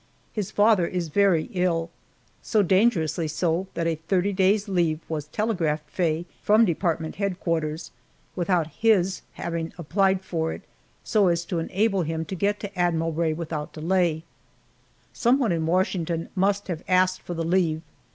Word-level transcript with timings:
His 0.33 0.49
father 0.49 0.87
is 0.87 1.09
very 1.09 1.43
ill 1.53 1.91
so 2.41 2.63
dangerously 2.63 3.27
so 3.27 3.67
that 3.75 3.85
a 3.85 3.97
thirty 4.07 4.33
days' 4.33 4.67
leave 4.67 4.99
was 5.07 5.25
telegraphed 5.27 5.87
Faye 5.91 6.25
from 6.41 6.65
Department 6.65 7.17
Headquarters, 7.17 7.91
without 8.35 8.65
his 8.79 9.21
having 9.33 9.71
applied 9.77 10.23
for 10.23 10.53
it 10.53 10.63
so 11.03 11.27
as 11.27 11.45
to 11.45 11.59
enable 11.59 12.01
him 12.01 12.25
to 12.25 12.33
get 12.35 12.59
to 12.61 12.75
Admiral 12.75 13.13
Rae 13.13 13.33
without 13.33 13.73
delay. 13.73 14.23
Some 15.13 15.37
one 15.37 15.51
in 15.51 15.67
Washington 15.67 16.29
must 16.33 16.67
have 16.67 16.83
asked 16.87 17.21
for 17.21 17.35
the 17.35 17.45
leave. 17.45 17.83